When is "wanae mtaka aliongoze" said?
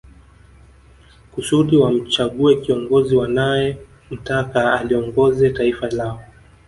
3.15-5.49